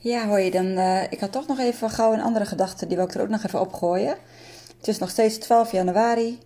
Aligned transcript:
Ja, 0.00 0.26
hoi, 0.26 0.50
dan, 0.50 0.66
uh, 0.66 1.02
ik 1.02 1.20
had 1.20 1.32
toch 1.32 1.46
nog 1.46 1.58
even 1.58 1.90
gauw 1.90 2.12
een 2.12 2.20
andere 2.20 2.44
gedachte, 2.44 2.86
die 2.86 2.96
wil 2.96 3.06
ik 3.06 3.14
er 3.14 3.20
ook 3.20 3.28
nog 3.28 3.44
even 3.44 3.60
opgooien. 3.60 4.16
Het 4.76 4.88
is 4.88 4.98
nog 4.98 5.10
steeds 5.10 5.38
12 5.38 5.72
januari, 5.72 6.38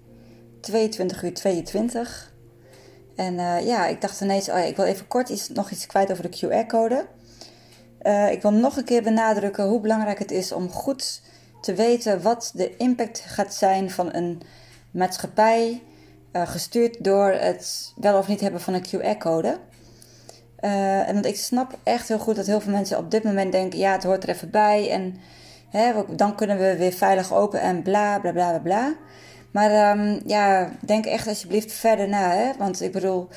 22 0.60 1.22
uur 1.22 1.34
22. 1.34 2.32
En 3.16 3.34
uh, 3.34 3.66
ja, 3.66 3.86
ik 3.86 4.00
dacht 4.00 4.20
ineens, 4.20 4.48
oh 4.48 4.54
ja, 4.54 4.62
ik 4.62 4.76
wil 4.76 4.84
even 4.84 5.08
kort 5.08 5.28
iets, 5.28 5.48
nog 5.48 5.70
iets 5.70 5.86
kwijt 5.86 6.10
over 6.10 6.30
de 6.30 6.38
QR-code. 6.38 7.06
Uh, 8.02 8.30
ik 8.30 8.42
wil 8.42 8.52
nog 8.52 8.76
een 8.76 8.84
keer 8.84 9.02
benadrukken 9.02 9.64
hoe 9.64 9.80
belangrijk 9.80 10.18
het 10.18 10.30
is 10.30 10.52
om 10.52 10.70
goed 10.70 11.22
te 11.60 11.74
weten 11.74 12.22
wat 12.22 12.52
de 12.54 12.76
impact 12.76 13.22
gaat 13.26 13.54
zijn 13.54 13.90
van 13.90 14.14
een 14.14 14.40
maatschappij, 14.90 15.82
gestuurd 16.32 17.04
door 17.04 17.30
het 17.30 17.92
wel 17.96 18.18
of 18.18 18.28
niet 18.28 18.40
hebben 18.40 18.60
van 18.60 18.74
een 18.74 18.86
QR-code. 18.86 19.58
Uh, 20.62 21.08
en 21.08 21.14
want 21.14 21.26
ik 21.26 21.36
snap 21.36 21.78
echt 21.82 22.08
heel 22.08 22.18
goed 22.18 22.36
dat 22.36 22.46
heel 22.46 22.60
veel 22.60 22.72
mensen 22.72 22.98
op 22.98 23.10
dit 23.10 23.24
moment 23.24 23.52
denken: 23.52 23.78
ja, 23.78 23.92
het 23.92 24.04
hoort 24.04 24.22
er 24.22 24.28
even 24.28 24.50
bij. 24.50 24.90
En 24.90 25.16
hè, 25.70 25.92
dan 26.16 26.34
kunnen 26.34 26.58
we 26.58 26.76
weer 26.76 26.92
veilig 26.92 27.32
open 27.32 27.60
en 27.60 27.82
bla 27.82 28.18
bla 28.18 28.32
bla 28.32 28.48
bla 28.48 28.58
bla. 28.58 28.94
Maar 29.50 29.98
um, 29.98 30.20
ja, 30.26 30.70
denk 30.80 31.04
echt 31.04 31.28
alsjeblieft 31.28 31.72
verder 31.72 32.08
na. 32.08 32.30
Hè? 32.30 32.50
Want 32.58 32.80
ik 32.80 32.92
bedoel, 32.92 33.28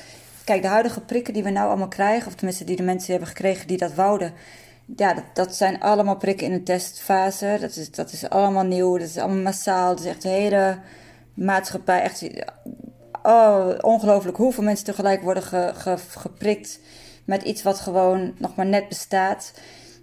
kijk, 0.44 0.62
de 0.62 0.68
huidige 0.68 1.00
prikken 1.00 1.34
die 1.34 1.42
we 1.42 1.50
nou 1.50 1.68
allemaal 1.68 1.88
krijgen, 1.88 2.26
of 2.26 2.34
tenminste 2.34 2.64
die 2.64 2.76
de 2.76 2.82
mensen 2.82 3.10
hebben 3.10 3.28
gekregen 3.28 3.66
die 3.66 3.78
dat 3.78 3.94
wouden. 3.94 4.32
Ja, 4.96 5.14
dat, 5.14 5.24
dat 5.34 5.54
zijn 5.54 5.80
allemaal 5.80 6.16
prikken 6.16 6.46
in 6.46 6.52
de 6.52 6.62
testfase. 6.62 7.56
Dat 7.60 7.76
is, 7.76 7.90
dat 7.90 8.12
is 8.12 8.28
allemaal 8.28 8.64
nieuw, 8.64 8.98
dat 8.98 9.08
is 9.08 9.18
allemaal 9.18 9.42
massaal. 9.42 9.88
Dat 9.88 10.04
is 10.04 10.10
echt 10.10 10.22
de 10.22 10.28
hele 10.28 10.78
maatschappij. 11.34 12.02
Echt, 12.02 12.26
oh, 13.22 13.68
ongelooflijk 13.80 14.36
hoeveel 14.36 14.64
mensen 14.64 14.84
tegelijk 14.84 15.22
worden 15.22 15.42
ge, 15.42 15.72
ge, 15.74 15.96
geprikt 16.08 16.78
met 17.26 17.42
iets 17.42 17.62
wat 17.62 17.80
gewoon 17.80 18.34
nog 18.38 18.54
maar 18.54 18.66
net 18.66 18.88
bestaat. 18.88 19.52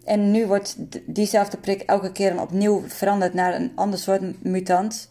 En 0.05 0.31
nu 0.31 0.45
wordt 0.45 0.75
diezelfde 1.05 1.57
prik 1.57 1.81
elke 1.81 2.11
keer 2.11 2.41
opnieuw 2.41 2.83
veranderd 2.87 3.33
naar 3.33 3.55
een 3.55 3.71
ander 3.75 3.99
soort 3.99 4.43
mutant. 4.43 5.09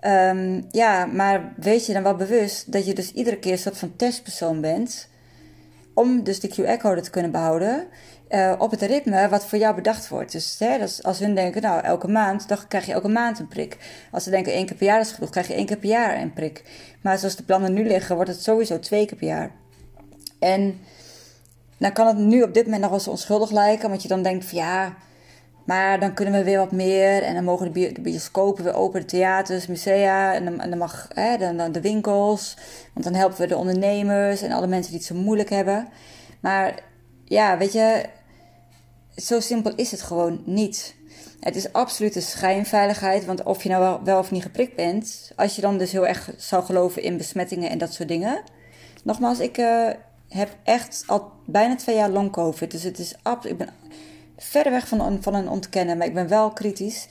Um, 0.00 0.66
ja, 0.70 1.06
maar 1.06 1.52
weet 1.56 1.86
je 1.86 1.92
dan 1.92 2.02
wel 2.02 2.16
bewust 2.16 2.72
dat 2.72 2.86
je 2.86 2.94
dus 2.94 3.12
iedere 3.12 3.38
keer 3.38 3.52
een 3.52 3.58
soort 3.58 3.78
van 3.78 3.96
testpersoon 3.96 4.60
bent. 4.60 5.08
Om 5.94 6.24
dus 6.24 6.40
de 6.40 6.48
QR-code 6.48 7.00
te 7.00 7.10
kunnen 7.10 7.30
behouden. 7.30 7.86
Uh, 8.28 8.54
op 8.58 8.70
het 8.70 8.82
ritme 8.82 9.28
wat 9.28 9.46
voor 9.46 9.58
jou 9.58 9.74
bedacht 9.74 10.08
wordt. 10.08 10.32
Dus 10.32 10.56
hè, 10.58 10.78
dat 10.78 11.00
als 11.02 11.18
hun 11.18 11.34
denken, 11.34 11.62
nou, 11.62 11.82
elke 11.82 12.08
maand, 12.08 12.48
dan 12.48 12.58
krijg 12.68 12.86
je 12.86 12.92
elke 12.92 13.08
maand 13.08 13.38
een 13.38 13.48
prik. 13.48 13.76
Als 14.10 14.24
ze 14.24 14.30
denken 14.30 14.52
één 14.52 14.66
keer 14.66 14.76
per 14.76 14.86
jaar 14.86 15.00
is 15.00 15.12
genoeg, 15.12 15.30
krijg 15.30 15.48
je 15.48 15.54
één 15.54 15.66
keer 15.66 15.76
per 15.76 15.88
jaar 15.88 16.20
een 16.20 16.32
prik. 16.32 16.64
Maar 17.00 17.18
zoals 17.18 17.36
de 17.36 17.42
plannen 17.42 17.72
nu 17.72 17.86
liggen, 17.86 18.14
wordt 18.14 18.30
het 18.30 18.42
sowieso 18.42 18.78
twee 18.78 19.06
keer 19.06 19.18
per 19.18 19.26
jaar. 19.26 19.50
En 20.38 20.80
nou 21.82 21.94
kan 21.94 22.06
het 22.06 22.16
nu 22.16 22.42
op 22.42 22.54
dit 22.54 22.64
moment 22.64 22.80
nog 22.80 22.90
wel 22.90 22.98
eens 22.98 23.08
onschuldig 23.08 23.50
lijken, 23.50 23.88
want 23.88 24.02
je 24.02 24.08
dan 24.08 24.22
denkt 24.22 24.44
van 24.44 24.58
ja, 24.58 24.96
maar 25.64 26.00
dan 26.00 26.14
kunnen 26.14 26.34
we 26.34 26.44
weer 26.44 26.58
wat 26.58 26.72
meer 26.72 27.22
en 27.22 27.34
dan 27.34 27.44
mogen 27.44 27.72
de, 27.72 27.92
bioscopen 28.00 28.64
weer 28.64 28.74
open, 28.74 29.00
de 29.00 29.06
theaters, 29.06 29.66
musea 29.66 30.34
en 30.34 30.44
dan, 30.44 30.70
dan 30.70 30.78
mag 30.78 31.08
dan, 31.38 31.56
dan 31.56 31.72
de 31.72 31.80
winkels, 31.80 32.56
want 32.92 33.04
dan 33.04 33.14
helpen 33.14 33.38
we 33.38 33.46
de 33.46 33.56
ondernemers 33.56 34.42
en 34.42 34.52
alle 34.52 34.66
mensen 34.66 34.90
die 34.90 35.00
het 35.00 35.08
zo 35.08 35.14
moeilijk 35.14 35.50
hebben. 35.50 35.88
Maar 36.40 36.80
ja, 37.24 37.58
weet 37.58 37.72
je, 37.72 38.04
zo 39.16 39.40
simpel 39.40 39.74
is 39.74 39.90
het 39.90 40.02
gewoon 40.02 40.42
niet. 40.44 40.94
Het 41.40 41.56
is 41.56 41.72
absolute 41.72 42.20
schijnveiligheid, 42.20 43.24
want 43.24 43.42
of 43.42 43.62
je 43.62 43.68
nou 43.68 44.00
wel, 44.04 44.18
of 44.18 44.30
niet 44.30 44.42
geprikt 44.42 44.76
bent, 44.76 45.32
als 45.36 45.56
je 45.56 45.62
dan 45.62 45.78
dus 45.78 45.92
heel 45.92 46.06
erg 46.06 46.30
zou 46.36 46.64
geloven 46.64 47.02
in 47.02 47.16
besmettingen 47.16 47.70
en 47.70 47.78
dat 47.78 47.94
soort 47.94 48.08
dingen. 48.08 48.42
Nogmaals, 49.04 49.38
ik, 49.38 49.58
uh, 49.58 49.88
heb 50.32 50.56
echt 50.64 51.04
al 51.06 51.30
bijna 51.46 51.76
twee 51.76 51.96
jaar 51.96 52.10
long 52.10 52.30
covid. 52.30 52.70
Dus 52.70 52.82
het 52.82 52.98
is 52.98 53.14
ab, 53.22 53.46
ik 53.46 53.56
ben 53.56 53.68
verder 54.36 54.72
weg 54.72 54.88
van, 54.88 55.18
van 55.22 55.34
een 55.34 55.48
ontkennen, 55.48 55.98
maar 55.98 56.06
ik 56.06 56.14
ben 56.14 56.28
wel 56.28 56.50
kritisch. 56.50 57.08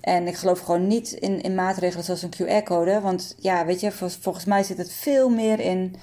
En 0.00 0.26
ik 0.26 0.36
geloof 0.36 0.60
gewoon 0.60 0.86
niet 0.86 1.12
in, 1.12 1.40
in 1.40 1.54
maatregelen 1.54 2.04
zoals 2.04 2.22
een 2.22 2.34
QR-code. 2.34 3.00
Want 3.00 3.34
ja, 3.38 3.66
weet 3.66 3.80
je, 3.80 3.92
volgens 3.92 4.44
mij 4.44 4.62
zit 4.62 4.78
het 4.78 4.92
veel 4.92 5.28
meer 5.28 5.60
in 5.60 5.96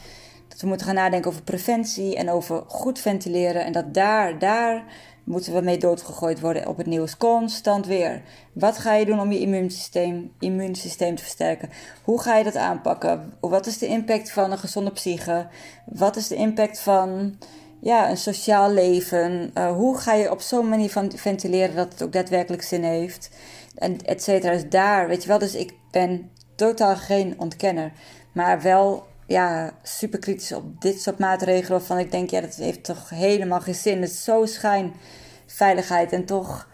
dat 0.48 0.62
we 0.62 0.68
moeten 0.68 0.86
gaan 0.86 0.96
nadenken 0.96 1.30
over 1.30 1.44
preventie 1.44 2.16
en 2.16 2.30
over 2.30 2.64
goed 2.68 3.00
ventileren. 3.00 3.66
En 3.66 3.72
dat 3.72 3.94
daar, 3.94 4.40
daar 4.40 4.84
moeten 5.26 5.54
we 5.54 5.62
mee 5.62 5.78
doodgegooid 5.78 6.40
worden 6.40 6.68
op 6.68 6.78
het 6.78 6.86
nieuws. 6.86 7.18
Constant 7.18 7.86
weer. 7.86 8.22
Wat 8.54 8.78
ga 8.78 8.94
je 8.94 9.06
doen 9.06 9.20
om 9.20 9.32
je 9.32 9.40
immuunsysteem, 9.40 10.32
immuunsysteem 10.40 11.16
te 11.16 11.22
versterken? 11.22 11.70
Hoe 12.04 12.22
ga 12.22 12.38
je 12.38 12.44
dat 12.44 12.56
aanpakken? 12.56 13.34
Wat 13.40 13.66
is 13.66 13.78
de 13.78 13.88
impact 13.88 14.32
van 14.32 14.52
een 14.52 14.58
gezonde 14.58 14.92
psyche? 14.92 15.48
Wat 15.86 16.16
is 16.16 16.28
de 16.28 16.36
impact 16.36 16.80
van 16.80 17.38
ja, 17.80 18.10
een 18.10 18.18
sociaal 18.18 18.72
leven? 18.72 19.52
Uh, 19.58 19.72
hoe 19.72 19.98
ga 19.98 20.14
je 20.14 20.32
op 20.32 20.42
zo'n 20.42 20.70
manier 20.70 20.90
van 20.90 21.12
ventileren 21.16 21.76
dat 21.76 21.92
het 21.92 22.04
ook 22.04 22.14
daadwerkelijk 22.14 22.64
zin 22.64 22.84
heeft? 22.84 23.30
En 23.76 23.98
et 24.06 24.24
cetera. 24.24 24.54
Dus 24.54 24.70
daar, 24.70 25.08
weet 25.08 25.22
je 25.22 25.28
wel. 25.28 25.40
Dus 25.40 25.56
ik 25.56 25.74
ben 25.92 26.32
totaal 26.56 26.96
geen 26.96 27.36
ontkenner. 27.38 27.92
Maar 28.32 28.62
wel 28.62 29.06
ja, 29.28 29.74
super 29.84 30.20
kritisch 30.20 30.52
op 30.52 30.82
dit 30.82 31.02
soort 31.02 31.20
maatregelen. 31.20 31.78
Waarvan 31.78 32.00
ik 32.00 32.12
denk, 32.12 32.30
ja, 32.30 32.42
dat 32.42 32.56
heeft 32.56 32.84
toch 32.84 33.10
helemaal 33.10 33.62
geen 33.62 33.76
zin. 33.76 34.02
Het 34.02 34.12
is 34.12 34.24
zo 34.24 34.46
schijnveiligheid. 34.46 36.12
En 36.12 36.26
toch 36.26 36.68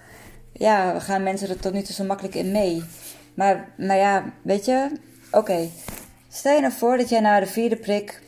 ja, 0.53 0.99
gaan 0.99 1.23
mensen 1.23 1.49
er 1.49 1.59
tot 1.59 1.73
nu 1.73 1.81
toe 1.81 1.95
zo 1.95 2.03
makkelijk 2.03 2.35
in 2.35 2.51
mee. 2.51 2.83
Maar, 3.33 3.73
maar 3.77 3.97
ja, 3.97 4.33
weet 4.41 4.65
je, 4.65 4.91
oké. 5.31 5.69
Stel 6.29 6.55
je 6.55 6.61
nou 6.61 6.73
voor 6.73 6.97
dat 6.97 7.09
jij 7.09 7.19
na 7.19 7.39
de 7.39 7.45
vierde 7.45 7.75
prik 7.75 8.21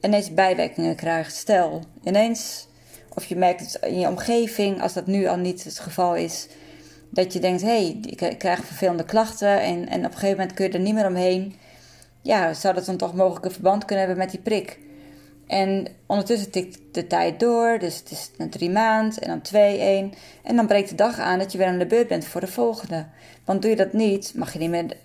ineens 0.00 0.34
bijwerkingen 0.34 0.96
krijgt. 0.96 1.34
Stel, 1.34 1.82
ineens, 2.04 2.68
of 3.14 3.24
je 3.24 3.36
merkt 3.36 3.60
het 3.60 3.78
in 3.82 3.98
je 3.98 4.08
omgeving, 4.08 4.82
als 4.82 4.92
dat 4.92 5.06
nu 5.06 5.26
al 5.26 5.36
niet 5.36 5.64
het 5.64 5.78
geval 5.78 6.16
is, 6.16 6.48
dat 7.10 7.32
je 7.32 7.40
denkt: 7.40 7.62
hé, 7.62 7.68
hey, 7.68 7.98
ik 8.28 8.38
krijg 8.38 8.64
vervelende 8.64 9.04
klachten 9.04 9.60
en, 9.60 9.88
en 9.88 9.98
op 9.98 10.12
een 10.12 10.18
gegeven 10.18 10.36
moment 10.36 10.54
kun 10.54 10.66
je 10.66 10.72
er 10.72 10.80
niet 10.80 10.94
meer 10.94 11.06
omheen 11.06 11.54
ja, 12.22 12.54
zou 12.54 12.74
dat 12.74 12.84
dan 12.84 12.96
toch 12.96 13.14
mogelijk 13.14 13.44
een 13.44 13.50
verband 13.50 13.84
kunnen 13.84 14.06
hebben 14.06 14.24
met 14.24 14.32
die 14.32 14.40
prik? 14.40 14.78
En 15.46 15.86
ondertussen 16.06 16.50
tikt 16.50 16.78
de 16.92 17.06
tijd 17.06 17.40
door, 17.40 17.78
dus 17.78 17.98
het 17.98 18.10
is 18.10 18.30
een 18.38 18.50
drie 18.50 18.70
maand 18.70 19.18
en 19.18 19.28
dan 19.28 19.40
twee, 19.40 19.78
één. 19.78 20.12
En 20.42 20.56
dan 20.56 20.66
breekt 20.66 20.88
de 20.88 20.94
dag 20.94 21.18
aan 21.18 21.38
dat 21.38 21.52
je 21.52 21.58
weer 21.58 21.66
aan 21.66 21.78
de 21.78 21.86
beurt 21.86 22.08
bent 22.08 22.24
voor 22.24 22.40
de 22.40 22.46
volgende. 22.46 23.06
Want 23.44 23.62
doe 23.62 23.70
je 23.70 23.76
dat 23.76 23.92
niet, 23.92 24.32
mag 24.34 24.52
je 24.52 24.58
niet 24.58 24.70
meer 24.70 24.96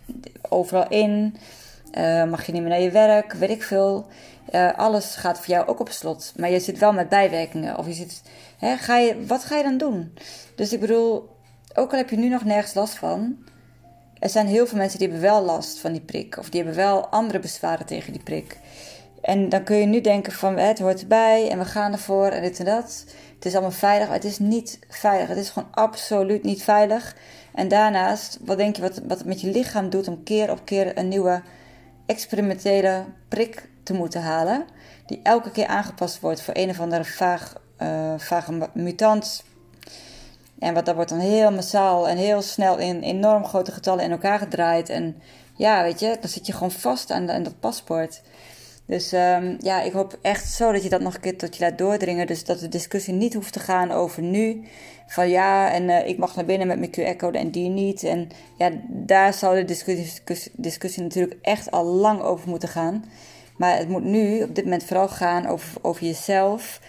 overal 0.49 0.89
in, 0.89 1.35
uh, 1.97 2.23
mag 2.23 2.45
je 2.45 2.51
niet 2.51 2.61
meer 2.61 2.69
naar 2.69 2.81
je 2.81 2.91
werk, 2.91 3.33
weet 3.33 3.49
ik 3.49 3.63
veel. 3.63 4.07
Uh, 4.51 4.77
alles 4.77 5.15
gaat 5.15 5.37
voor 5.37 5.53
jou 5.53 5.67
ook 5.67 5.79
op 5.79 5.89
slot. 5.89 6.33
Maar 6.37 6.49
je 6.49 6.59
zit 6.59 6.77
wel 6.77 6.93
met 6.93 7.09
bijwerkingen. 7.09 7.77
Of 7.77 7.87
je 7.87 7.93
zit, 7.93 8.21
hè, 8.57 8.77
ga 8.77 8.97
je, 8.97 9.25
wat 9.25 9.43
ga 9.43 9.57
je 9.57 9.63
dan 9.63 9.77
doen? 9.77 10.13
Dus 10.55 10.73
ik 10.73 10.79
bedoel, 10.79 11.29
ook 11.73 11.91
al 11.91 11.97
heb 11.97 12.09
je 12.09 12.17
nu 12.17 12.29
nog 12.29 12.43
nergens 12.43 12.73
last 12.73 12.95
van, 12.95 13.37
er 14.25 14.31
zijn 14.31 14.47
heel 14.47 14.67
veel 14.67 14.77
mensen 14.77 14.99
die 14.99 15.07
hebben 15.07 15.27
wel 15.27 15.43
last 15.43 15.79
van 15.79 15.91
die 15.91 16.01
prik. 16.01 16.37
Of 16.37 16.49
die 16.49 16.63
hebben 16.63 16.79
wel 16.79 17.07
andere 17.07 17.39
bezwaren 17.39 17.85
tegen 17.85 18.13
die 18.13 18.23
prik. 18.23 18.57
En 19.21 19.49
dan 19.49 19.63
kun 19.63 19.75
je 19.75 19.85
nu 19.85 20.01
denken 20.01 20.33
van 20.33 20.57
het 20.57 20.79
hoort 20.79 21.01
erbij 21.01 21.49
en 21.49 21.57
we 21.57 21.65
gaan 21.65 21.91
ervoor 21.91 22.27
en 22.27 22.41
dit 22.41 22.59
en 22.59 22.65
dat. 22.65 23.05
Het 23.35 23.45
is 23.45 23.53
allemaal 23.53 23.71
veilig. 23.71 24.09
Het 24.09 24.23
is 24.23 24.39
niet 24.39 24.79
veilig. 24.89 25.27
Het 25.27 25.37
is 25.37 25.49
gewoon 25.49 25.67
absoluut 25.71 26.43
niet 26.43 26.63
veilig. 26.63 27.15
En 27.53 27.67
daarnaast, 27.67 28.39
wat 28.41 28.57
denk 28.57 28.75
je 28.75 28.81
wat, 28.81 29.01
wat 29.07 29.17
het 29.17 29.27
met 29.27 29.41
je 29.41 29.51
lichaam 29.51 29.89
doet 29.89 30.07
om 30.07 30.23
keer 30.23 30.51
op 30.51 30.65
keer 30.65 30.97
een 30.97 31.07
nieuwe 31.07 31.41
experimentele 32.05 33.05
prik 33.27 33.69
te 33.83 33.93
moeten 33.93 34.21
halen. 34.21 34.65
Die 35.05 35.19
elke 35.23 35.51
keer 35.51 35.67
aangepast 35.67 36.19
wordt 36.19 36.41
voor 36.41 36.53
een 36.57 36.69
of 36.69 36.79
andere 36.79 37.05
vaag, 37.05 37.61
uh, 37.81 38.13
vage 38.17 38.69
mutant 38.73 39.43
en 40.65 40.73
wat, 40.73 40.85
dat 40.85 40.95
wordt 40.95 41.09
dan 41.09 41.19
heel 41.19 41.51
massaal 41.51 42.07
en 42.07 42.17
heel 42.17 42.41
snel 42.41 42.77
in 42.77 43.01
enorm 43.01 43.45
grote 43.45 43.71
getallen 43.71 44.03
in 44.03 44.11
elkaar 44.11 44.39
gedraaid. 44.39 44.89
En 44.89 45.21
ja, 45.55 45.83
weet 45.83 45.99
je, 45.99 46.17
dan 46.19 46.29
zit 46.29 46.45
je 46.45 46.53
gewoon 46.53 46.71
vast 46.71 47.11
aan, 47.11 47.25
dat 47.25 47.59
paspoort. 47.59 48.21
Dus 48.87 49.13
um, 49.13 49.57
ja, 49.59 49.81
ik 49.81 49.91
hoop 49.91 50.17
echt 50.21 50.51
zo 50.51 50.71
dat 50.71 50.83
je 50.83 50.89
dat 50.89 51.01
nog 51.01 51.13
een 51.13 51.21
keer 51.21 51.37
tot 51.37 51.55
je 51.55 51.63
laat 51.63 51.77
doordringen. 51.77 52.27
Dus 52.27 52.45
dat 52.45 52.59
de 52.59 52.67
discussie 52.67 53.13
niet 53.13 53.33
hoeft 53.33 53.53
te 53.53 53.59
gaan 53.59 53.91
over 53.91 54.21
nu. 54.21 54.63
Van 55.07 55.29
ja, 55.29 55.71
en 55.71 55.83
uh, 55.83 56.07
ik 56.07 56.17
mag 56.17 56.35
naar 56.35 56.45
binnen 56.45 56.67
met 56.67 56.79
mijn 56.79 57.15
QR-code 57.15 57.37
en 57.37 57.51
die 57.51 57.69
niet. 57.69 58.03
En 58.03 58.29
ja, 58.57 58.71
daar 58.87 59.33
zou 59.33 59.55
de 59.55 59.65
discussie, 59.65 60.51
discussie 60.55 61.03
natuurlijk 61.03 61.39
echt 61.41 61.71
al 61.71 61.85
lang 61.85 62.21
over 62.21 62.49
moeten 62.49 62.69
gaan. 62.69 63.05
Maar 63.57 63.77
het 63.77 63.89
moet 63.89 64.03
nu 64.03 64.43
op 64.43 64.55
dit 64.55 64.63
moment 64.63 64.83
vooral 64.83 65.07
gaan 65.07 65.47
over, 65.47 65.71
over 65.81 66.05
jezelf. 66.05 66.79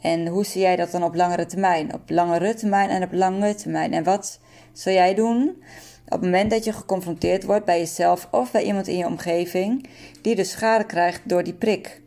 En 0.00 0.26
hoe 0.26 0.44
zie 0.44 0.60
jij 0.60 0.76
dat 0.76 0.90
dan 0.90 1.04
op 1.04 1.14
langere 1.14 1.46
termijn? 1.46 1.94
Op 1.94 2.10
langere 2.10 2.54
termijn 2.54 2.88
en 2.88 3.02
op 3.02 3.12
lange 3.12 3.54
termijn. 3.54 3.92
En 3.92 4.04
wat 4.04 4.38
zal 4.72 4.92
jij 4.92 5.14
doen 5.14 5.62
op 6.04 6.12
het 6.12 6.20
moment 6.20 6.50
dat 6.50 6.64
je 6.64 6.72
geconfronteerd 6.72 7.44
wordt 7.44 7.64
bij 7.64 7.78
jezelf 7.78 8.28
of 8.30 8.50
bij 8.50 8.62
iemand 8.62 8.88
in 8.88 8.96
je 8.96 9.06
omgeving 9.06 9.88
die 10.22 10.34
dus 10.34 10.50
schade 10.50 10.84
krijgt 10.84 11.20
door 11.24 11.42
die 11.42 11.54
prik? 11.54 12.00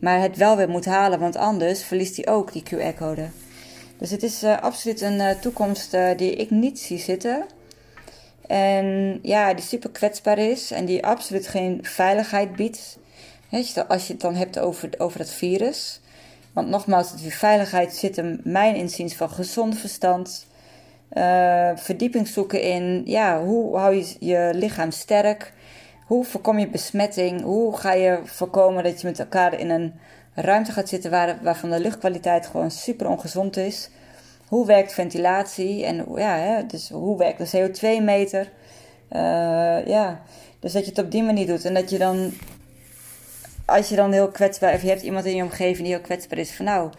Maar 0.00 0.20
het 0.20 0.36
wel 0.36 0.56
weer 0.56 0.68
moet 0.68 0.84
halen, 0.84 1.20
want 1.20 1.36
anders 1.36 1.84
verliest 1.84 2.16
hij 2.16 2.26
ook 2.26 2.52
die 2.52 2.62
QR-code. 2.62 3.28
Dus 3.98 4.10
het 4.10 4.22
is 4.22 4.42
uh, 4.42 4.58
absoluut 4.58 5.00
een 5.00 5.18
uh, 5.18 5.30
toekomst 5.30 5.94
uh, 5.94 6.10
die 6.16 6.34
ik 6.34 6.50
niet 6.50 6.78
zie 6.78 6.98
zitten. 6.98 7.46
En 8.46 9.18
ja, 9.22 9.54
die 9.54 9.64
super 9.64 9.90
kwetsbaar 9.90 10.38
is 10.38 10.70
en 10.70 10.84
die 10.84 11.06
absoluut 11.06 11.46
geen 11.46 11.78
veiligheid 11.82 12.56
biedt. 12.56 12.98
als 13.88 14.06
je 14.06 14.12
het 14.12 14.22
dan 14.22 14.34
hebt 14.34 14.58
over, 14.58 14.90
over 14.98 15.18
dat 15.18 15.30
virus. 15.30 16.00
Want 16.52 16.68
nogmaals, 16.68 17.16
die 17.16 17.34
veiligheid 17.34 17.94
zit 17.94 18.18
in 18.18 18.40
mijn 18.44 18.74
inziens 18.74 19.14
van 19.14 19.30
gezond 19.30 19.78
verstand. 19.78 20.46
Uh, 21.12 21.70
verdieping 21.74 22.28
zoeken 22.28 22.62
in 22.62 23.02
ja, 23.04 23.42
hoe 23.42 23.76
hou 23.76 23.94
je 23.94 24.16
je 24.18 24.50
lichaam 24.54 24.90
sterk? 24.90 25.52
Hoe 26.06 26.24
voorkom 26.24 26.58
je 26.58 26.68
besmetting? 26.68 27.42
Hoe 27.42 27.76
ga 27.76 27.92
je 27.92 28.20
voorkomen 28.24 28.84
dat 28.84 29.00
je 29.00 29.06
met 29.06 29.18
elkaar 29.18 29.58
in 29.58 29.70
een 29.70 29.94
ruimte 30.34 30.72
gaat 30.72 30.88
zitten 30.88 31.10
waar, 31.10 31.38
waarvan 31.42 31.70
de 31.70 31.80
luchtkwaliteit 31.80 32.46
gewoon 32.46 32.70
super 32.70 33.08
ongezond 33.08 33.56
is? 33.56 33.90
Hoe 34.48 34.66
werkt 34.66 34.92
ventilatie? 34.92 35.84
En 35.84 36.04
ja, 36.14 36.36
hè, 36.36 36.66
dus 36.66 36.88
hoe 36.88 37.18
werkt 37.18 37.50
de 37.50 37.70
CO2-meter? 37.70 38.48
Uh, 39.10 39.86
ja, 39.86 40.20
dus 40.60 40.72
dat 40.72 40.84
je 40.84 40.90
het 40.90 41.04
op 41.04 41.10
die 41.10 41.22
manier 41.22 41.46
doet. 41.46 41.64
En 41.64 41.74
dat 41.74 41.90
je 41.90 41.98
dan, 41.98 42.32
als 43.72 43.88
je 43.88 43.96
dan 43.96 44.12
heel 44.12 44.28
kwetsbaar, 44.28 44.74
of 44.74 44.82
je 44.82 44.88
hebt 44.88 45.02
iemand 45.02 45.24
in 45.24 45.36
je 45.36 45.42
omgeving 45.42 45.86
die 45.86 45.94
heel 45.94 46.00
kwetsbaar 46.00 46.38
is, 46.38 46.52
van 46.52 46.64
nou, 46.64 46.90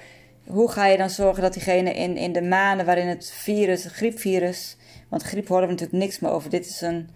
hoe 0.48 0.72
ga 0.72 0.86
je 0.86 0.98
dan 0.98 1.10
zorgen 1.10 1.42
dat 1.42 1.54
diegene 1.54 1.94
in, 1.94 2.18
in 2.18 2.34
de 2.34 2.42
maanden 2.42 2.86
waarin 2.86 3.08
het 3.08 3.32
virus, 3.32 3.84
het 3.84 3.94
griepvirus, 3.94 4.78
want 5.10 5.24
griep 5.24 5.48
horen 5.48 5.66
we 5.66 5.72
natuurlijk 5.72 6.00
niks 6.00 6.20
meer 6.20 6.32
over. 6.32 6.50
Dit 6.50 6.66
is 6.66 6.82
een, 6.82 7.10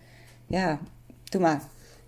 ja, 0.48 0.80
doe 1.24 1.42
maar, 1.42 1.62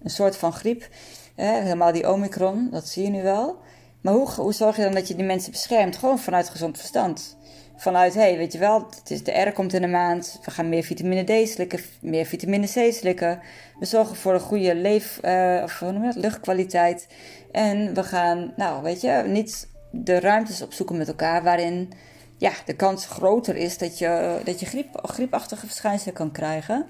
een 0.04 0.10
soort 0.10 0.38
van 0.38 0.54
griep. 0.54 0.88
Helemaal 1.36 1.92
die 1.92 2.10
omikron, 2.10 2.69
dat 2.72 2.88
zie 2.88 3.04
je 3.04 3.10
nu 3.10 3.24
wel. 3.24 3.57
Maar 4.02 4.13
hoe, 4.13 4.31
hoe 4.31 4.54
zorg 4.54 4.75
je 4.75 4.84
dan 4.84 4.94
dat 4.94 5.07
je 5.07 5.16
die 5.16 5.25
mensen 5.25 5.52
beschermt? 5.52 5.98
Gewoon 5.98 6.19
vanuit 6.19 6.50
gezond 6.50 6.78
verstand. 6.78 7.38
Vanuit, 7.80 8.14
hey, 8.14 8.38
weet 8.38 8.52
je 8.52 8.60
wel, 8.60 8.88
het 9.00 9.12
is 9.12 9.24
de 9.24 9.42
R 9.42 9.52
komt 9.52 9.74
in 9.74 9.81
de 9.81 9.88
maand. 9.88 10.40
We 10.44 10.52
gaan 10.52 10.70
meer 10.70 10.84
vitamine 10.84 11.24
D 11.24 11.50
slikken, 11.50 11.80
meer 12.02 12.26
vitamine 12.26 12.66
C 12.66 12.94
slikken. 12.94 13.40
We 13.80 13.86
zorgen 13.86 14.16
voor 14.16 14.34
een 14.34 14.40
goede 14.40 14.76
leef, 14.76 15.20
uh, 15.26 15.62
of 15.64 15.80
hoe 15.80 15.92
noem 15.92 16.04
je 16.04 16.20
luchtkwaliteit. 16.20 17.08
En 17.52 17.94
we 17.94 18.04
gaan, 18.04 18.54
nou, 18.56 18.84
weet 18.84 19.02
je, 19.02 19.24
niet 19.26 19.68
de 19.92 20.20
ruimtes 20.20 20.62
opzoeken 20.62 20.98
met 20.98 21.08
elkaar 21.08 21.44
waarin 21.44 21.92
ja, 22.38 22.52
de 22.66 22.74
kans 22.74 23.06
groter 23.06 23.56
is 23.56 23.78
dat 23.78 23.98
je, 23.98 24.40
dat 24.44 24.60
je 24.60 24.66
griep, 24.66 25.00
griepachtige 25.02 25.66
verschijnselen 25.66 26.14
kan 26.14 26.31
krijgen. 26.31 26.86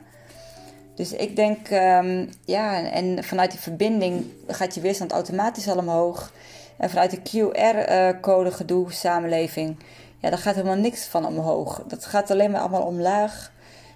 Dus 0.95 1.13
ik 1.13 1.35
denk, 1.35 1.69
um, 1.69 2.29
ja, 2.45 2.91
en 2.91 3.23
vanuit 3.23 3.51
die 3.51 3.59
verbinding 3.59 4.25
gaat 4.47 4.75
je 4.75 4.81
weerstand 4.81 5.11
automatisch 5.11 5.67
al 5.67 5.77
omhoog. 5.77 6.33
En 6.77 6.89
vanuit 6.89 7.11
de 7.11 7.21
QR-code 7.21 8.51
gedoe, 8.51 8.91
samenleving, 8.91 9.77
ja, 10.21 10.29
daar 10.29 10.39
gaat 10.39 10.55
helemaal 10.55 10.75
niks 10.75 11.05
van 11.05 11.25
omhoog. 11.25 11.83
Dat 11.87 12.05
gaat 12.05 12.31
alleen 12.31 12.51
maar 12.51 12.61
allemaal 12.61 12.85
omlaag. 12.85 13.51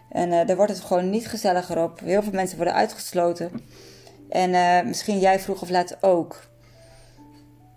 En 0.10 0.32
uh, 0.32 0.46
daar 0.46 0.56
wordt 0.56 0.72
het 0.72 0.82
gewoon 0.82 1.10
niet 1.10 1.28
gezelliger 1.28 1.84
op. 1.84 2.00
Heel 2.00 2.24
veel 2.24 2.32
mensen 2.32 2.56
worden 2.58 2.76
uitgesloten. 2.76 3.52
En 4.30 4.50
uh, 4.50 4.82
misschien 4.82 5.20
jij 5.20 5.40
vroeg 5.40 5.62
of 5.62 5.70
laat 5.70 6.04
ook. 6.04 6.52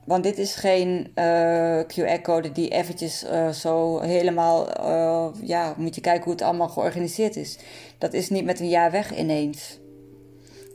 Want 0.05 0.23
dit 0.23 0.39
is 0.39 0.55
geen 0.55 1.13
uh, 1.15 1.81
QR-code 1.81 2.53
die 2.53 2.69
eventjes 2.69 3.25
zo 3.53 4.01
helemaal, 4.01 4.69
ja, 5.43 5.75
moet 5.77 5.95
je 5.95 6.01
kijken 6.01 6.25
hoe 6.25 6.33
het 6.33 6.43
allemaal 6.43 6.69
georganiseerd 6.69 7.37
is. 7.37 7.59
Dat 7.99 8.13
is 8.13 8.31
niet 8.31 8.45
met 8.45 8.61
een 8.61 8.69
jaar 8.69 8.91
weg 8.91 9.17
ineens. 9.17 9.79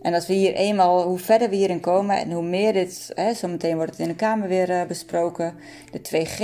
En 0.01 0.13
als 0.13 0.27
we 0.27 0.33
hier 0.33 0.53
eenmaal, 0.53 1.03
hoe 1.03 1.19
verder 1.19 1.50
we 1.50 1.56
hierin 1.56 1.80
komen 1.80 2.18
en 2.18 2.31
hoe 2.31 2.44
meer 2.44 2.74
dit, 2.74 3.12
hè, 3.15 3.33
zometeen 3.33 3.75
wordt 3.75 3.92
het 3.92 4.00
in 4.00 4.07
de 4.07 4.15
Kamer 4.15 4.48
weer 4.48 4.86
besproken, 4.88 5.56
de 5.92 6.01
2G, 6.01 6.44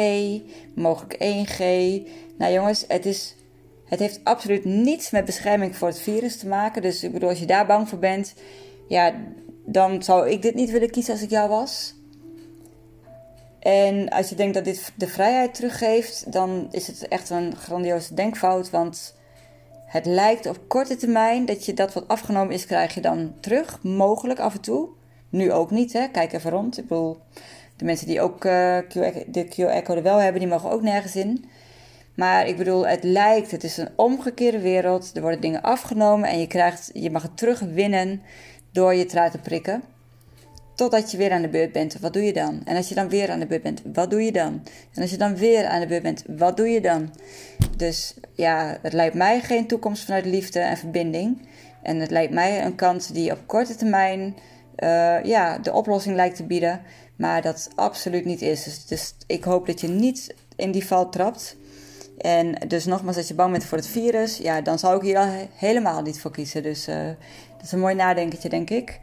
mogelijk 0.75 1.13
1G. 1.13 1.61
Nou 2.37 2.53
jongens, 2.53 2.85
het, 2.87 3.05
is, 3.05 3.35
het 3.85 3.99
heeft 3.99 4.19
absoluut 4.23 4.65
niets 4.65 5.11
met 5.11 5.25
bescherming 5.25 5.75
voor 5.75 5.87
het 5.87 5.99
virus 5.99 6.37
te 6.37 6.47
maken. 6.47 6.81
Dus 6.81 7.03
ik 7.03 7.11
bedoel, 7.11 7.29
als 7.29 7.39
je 7.39 7.45
daar 7.45 7.65
bang 7.65 7.89
voor 7.89 7.99
bent, 7.99 8.33
ja, 8.87 9.13
dan 9.65 10.03
zou 10.03 10.29
ik 10.29 10.41
dit 10.41 10.55
niet 10.55 10.71
willen 10.71 10.89
kiezen 10.89 11.13
als 11.13 11.21
ik 11.21 11.29
jou 11.29 11.49
was. 11.49 11.95
En 13.59 14.09
als 14.09 14.29
je 14.29 14.35
denkt 14.35 14.53
dat 14.53 14.65
dit 14.65 14.91
de 14.95 15.07
vrijheid 15.07 15.53
teruggeeft, 15.53 16.31
dan 16.31 16.67
is 16.71 16.87
het 16.87 17.07
echt 17.07 17.29
een 17.29 17.55
grandioze 17.55 18.13
denkfout. 18.13 18.69
Want 18.69 19.15
het 19.87 20.05
lijkt 20.05 20.45
op 20.45 20.59
korte 20.67 20.95
termijn 20.95 21.45
dat 21.45 21.65
je 21.65 21.73
dat 21.73 21.93
wat 21.93 22.07
afgenomen 22.07 22.53
is, 22.53 22.65
krijg 22.65 22.93
je 22.93 23.01
dan 23.01 23.33
terug. 23.39 23.83
Mogelijk 23.83 24.39
af 24.39 24.53
en 24.53 24.61
toe. 24.61 24.89
Nu 25.29 25.51
ook 25.51 25.71
niet, 25.71 25.93
hè. 25.93 26.07
Kijk 26.07 26.33
even 26.33 26.51
rond. 26.51 26.77
Ik 26.77 26.87
bedoel, 26.87 27.17
de 27.75 27.85
mensen 27.85 28.07
die 28.07 28.21
ook 28.21 28.45
uh, 28.45 28.77
de 29.27 29.45
QR-code 29.45 30.01
wel 30.01 30.17
hebben, 30.17 30.41
die 30.41 30.49
mogen 30.49 30.71
ook 30.71 30.81
nergens 30.81 31.15
in. 31.15 31.45
Maar 32.15 32.47
ik 32.47 32.57
bedoel, 32.57 32.87
het 32.87 33.03
lijkt, 33.03 33.51
het 33.51 33.63
is 33.63 33.77
een 33.77 33.89
omgekeerde 33.95 34.59
wereld. 34.59 35.11
Er 35.15 35.21
worden 35.21 35.41
dingen 35.41 35.61
afgenomen 35.61 36.29
en 36.29 36.39
je, 36.39 36.47
krijgt, 36.47 36.89
je 36.93 37.11
mag 37.11 37.21
het 37.21 37.37
terugwinnen 37.37 38.21
door 38.71 38.93
je 38.93 39.05
trui 39.05 39.31
te 39.31 39.37
prikken. 39.37 39.83
Totdat 40.77 41.11
je 41.11 41.17
weer 41.17 41.31
aan 41.31 41.41
de 41.41 41.47
beurt 41.47 41.71
bent, 41.71 41.99
wat 41.99 42.13
doe 42.13 42.23
je 42.23 42.33
dan? 42.33 42.61
En 42.63 42.75
als 42.75 42.89
je 42.89 42.95
dan 42.95 43.09
weer 43.09 43.29
aan 43.29 43.39
de 43.39 43.45
beurt 43.47 43.61
bent, 43.61 43.81
wat 43.93 44.09
doe 44.09 44.21
je 44.21 44.31
dan? 44.31 44.63
En 44.93 45.01
als 45.01 45.11
je 45.11 45.17
dan 45.17 45.35
weer 45.35 45.65
aan 45.65 45.79
de 45.79 45.87
beurt 45.87 46.03
bent, 46.03 46.23
wat 46.27 46.57
doe 46.57 46.67
je 46.67 46.81
dan? 46.81 47.13
Dus 47.77 48.13
ja, 48.35 48.77
het 48.81 48.93
lijkt 48.93 49.15
mij 49.15 49.39
geen 49.39 49.67
toekomst 49.67 50.05
vanuit 50.05 50.25
liefde 50.25 50.59
en 50.59 50.77
verbinding. 50.77 51.47
En 51.81 51.99
het 51.99 52.11
lijkt 52.11 52.33
mij 52.33 52.65
een 52.65 52.75
kans 52.75 53.07
die 53.07 53.31
op 53.31 53.39
korte 53.45 53.75
termijn 53.75 54.35
uh, 54.79 55.23
ja, 55.23 55.57
de 55.57 55.73
oplossing 55.73 56.15
lijkt 56.15 56.35
te 56.35 56.43
bieden. 56.43 56.81
Maar 57.15 57.41
dat 57.41 57.69
absoluut 57.75 58.25
niet 58.25 58.41
is. 58.41 58.63
Dus, 58.63 58.85
dus, 58.85 59.13
ik 59.27 59.43
hoop 59.43 59.65
dat 59.65 59.81
je 59.81 59.87
niet 59.87 60.35
in 60.55 60.71
die 60.71 60.85
val 60.85 61.09
trapt. 61.09 61.57
En 62.17 62.55
dus 62.67 62.85
nogmaals, 62.85 63.17
als 63.17 63.27
je 63.27 63.33
bang 63.33 63.51
bent 63.51 63.65
voor 63.65 63.77
het 63.77 63.87
virus, 63.87 64.37
ja, 64.37 64.61
dan 64.61 64.79
zou 64.79 64.95
ik 64.95 65.01
hier 65.01 65.17
al 65.17 65.29
helemaal 65.55 66.01
niet 66.01 66.19
voor 66.19 66.31
kiezen. 66.31 66.63
Dus 66.63 66.87
uh, 66.87 66.95
dat 67.55 67.63
is 67.63 67.71
een 67.71 67.79
mooi 67.79 67.95
nadenkertje, 67.95 68.49
denk 68.49 68.69
ik. 68.69 68.99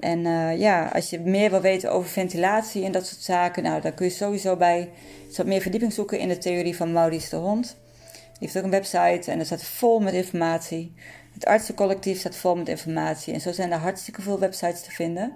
En 0.00 0.18
uh, 0.24 0.58
ja, 0.58 0.90
als 0.92 1.10
je 1.10 1.20
meer 1.20 1.50
wil 1.50 1.60
weten 1.60 1.92
over 1.92 2.10
ventilatie 2.10 2.84
en 2.84 2.92
dat 2.92 3.06
soort 3.06 3.22
zaken, 3.22 3.62
nou, 3.62 3.80
dan 3.80 3.94
kun 3.94 4.06
je 4.06 4.12
sowieso 4.12 4.56
bij 4.56 4.90
wat 5.36 5.46
meer 5.46 5.60
verdieping 5.60 5.92
zoeken 5.92 6.18
in 6.18 6.28
de 6.28 6.38
theorie 6.38 6.76
van 6.76 6.92
Maurice 6.92 7.30
de 7.30 7.36
Hond. 7.36 7.76
Die 8.12 8.48
heeft 8.48 8.56
ook 8.56 8.64
een 8.64 8.70
website 8.70 9.30
en 9.30 9.38
dat 9.38 9.46
staat 9.46 9.62
vol 9.62 10.00
met 10.00 10.14
informatie. 10.14 10.94
Het 11.34 11.44
artsencollectief 11.44 12.18
staat 12.18 12.36
vol 12.36 12.56
met 12.56 12.68
informatie. 12.68 13.34
En 13.34 13.40
zo 13.40 13.52
zijn 13.52 13.72
er 13.72 13.78
hartstikke 13.78 14.22
veel 14.22 14.38
websites 14.38 14.82
te 14.82 14.90
vinden. 14.90 15.32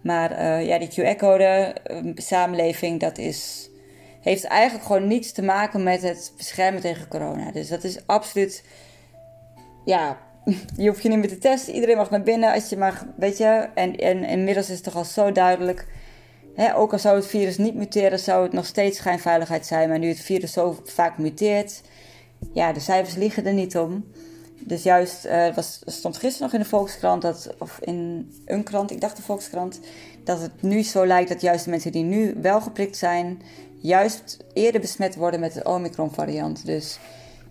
Maar 0.00 0.32
uh, 0.32 0.66
ja, 0.66 0.78
die 0.78 0.88
QR-code, 0.88 1.76
uh, 1.90 2.12
samenleving, 2.14 3.00
dat 3.00 3.18
is, 3.18 3.70
heeft 4.20 4.44
eigenlijk 4.44 4.86
gewoon 4.86 5.06
niets 5.06 5.32
te 5.32 5.42
maken 5.42 5.82
met 5.82 6.02
het 6.02 6.32
beschermen 6.36 6.80
tegen 6.80 7.08
corona. 7.08 7.50
Dus 7.50 7.68
dat 7.68 7.84
is 7.84 8.06
absoluut, 8.06 8.64
ja, 9.84 10.18
je 10.76 10.88
hoeft 10.88 11.02
je 11.02 11.08
niet 11.08 11.18
meer 11.18 11.28
te 11.28 11.38
testen. 11.38 11.74
Iedereen 11.74 11.96
mag 11.96 12.10
naar 12.10 12.22
binnen 12.22 12.52
als 12.52 12.68
je 12.68 12.76
mag, 12.76 13.04
weet 13.16 13.38
je. 13.38 13.68
En, 13.74 13.96
en 13.96 14.24
inmiddels 14.24 14.68
is 14.68 14.74
het 14.74 14.84
toch 14.84 14.96
al 14.96 15.04
zo 15.04 15.32
duidelijk. 15.32 15.86
Hè, 16.54 16.76
ook 16.76 16.92
al 16.92 16.98
zou 16.98 17.16
het 17.16 17.26
virus 17.26 17.58
niet 17.58 17.74
muteren, 17.74 18.18
zou 18.18 18.42
het 18.42 18.52
nog 18.52 18.66
steeds 18.66 18.98
schijnveiligheid 18.98 19.66
zijn. 19.66 19.88
Maar 19.88 19.98
nu 19.98 20.08
het 20.08 20.20
virus 20.20 20.52
zo 20.52 20.80
vaak 20.84 21.18
muteert, 21.18 21.82
ja, 22.52 22.72
de 22.72 22.80
cijfers 22.80 23.14
liegen 23.16 23.46
er 23.46 23.52
niet 23.52 23.76
om. 23.76 24.04
Dus 24.58 24.82
juist, 24.82 25.26
uh, 25.26 25.54
was, 25.54 25.80
stond 25.84 26.16
gisteren 26.16 26.46
nog 26.46 26.52
in 26.52 26.62
de 26.62 26.68
Volkskrant, 26.68 27.22
dat, 27.22 27.54
of 27.58 27.78
in 27.80 28.30
een 28.44 28.62
krant, 28.62 28.90
ik 28.90 29.00
dacht 29.00 29.16
de 29.16 29.22
Volkskrant, 29.22 29.80
dat 30.24 30.40
het 30.40 30.62
nu 30.62 30.82
zo 30.82 31.06
lijkt 31.06 31.28
dat 31.28 31.40
juist 31.40 31.64
de 31.64 31.70
mensen 31.70 31.92
die 31.92 32.04
nu 32.04 32.34
wel 32.42 32.60
geprikt 32.60 32.96
zijn, 32.96 33.42
juist 33.80 34.36
eerder 34.52 34.80
besmet 34.80 35.16
worden 35.16 35.40
met 35.40 35.52
de 35.54 35.64
Omicron 35.64 36.14
variant. 36.14 36.66
Dus 36.66 36.98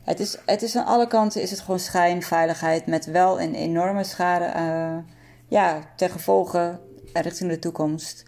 het 0.08 0.20
is, 0.20 0.38
het 0.46 0.62
is 0.62 0.76
aan 0.76 0.86
alle 0.86 1.08
kanten 1.08 1.42
is 1.42 1.52
het 1.52 1.60
gewoon 1.60 1.80
schijnveiligheid 1.80 2.86
met 2.86 3.06
wel 3.06 3.42
een 3.42 3.56
enorme 3.56 4.04
schade 4.04 4.54
uh, 4.56 4.98
ja, 5.48 5.80
ten 5.96 6.10
gevolge 6.10 6.80
richting 7.14 7.50
de 7.50 7.60
toekomst. 7.60 8.24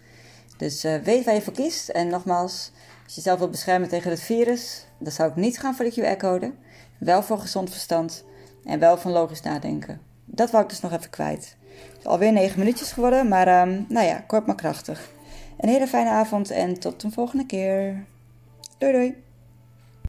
Dus 0.56 0.84
uh, 0.84 0.96
weet 0.96 1.24
waar 1.24 1.34
je 1.34 1.42
voor 1.42 1.52
kiest. 1.52 1.88
En 1.88 2.08
nogmaals, 2.08 2.70
als 3.04 3.14
je 3.14 3.20
zelf 3.20 3.38
wilt 3.38 3.50
beschermen 3.50 3.88
tegen 3.88 4.10
het 4.10 4.20
virus, 4.20 4.86
dan 4.98 5.12
zou 5.12 5.30
ik 5.30 5.36
niet 5.36 5.58
gaan 5.58 5.74
voor 5.74 5.84
de 5.84 6.16
QR-code. 6.16 6.52
Wel 6.98 7.22
voor 7.22 7.38
gezond 7.38 7.70
verstand 7.70 8.24
en 8.64 8.78
wel 8.78 8.98
van 8.98 9.12
logisch 9.12 9.42
nadenken. 9.42 10.00
Dat 10.24 10.50
wou 10.50 10.62
ik 10.62 10.70
dus 10.70 10.80
nog 10.80 10.92
even 10.92 11.10
kwijt. 11.10 11.56
Alweer 12.02 12.32
negen 12.32 12.58
minuutjes 12.58 12.92
geworden, 12.92 13.28
maar 13.28 13.68
um, 13.68 13.86
nou 13.88 14.06
ja, 14.06 14.24
kort 14.26 14.46
maar 14.46 14.54
krachtig. 14.54 15.10
Een 15.58 15.68
hele 15.68 15.86
fijne 15.86 16.10
avond 16.10 16.50
en 16.50 16.80
tot 16.80 17.02
een 17.02 17.12
volgende 17.12 17.46
keer. 17.46 18.04
Doei 18.78 18.92
doei! 18.92 19.29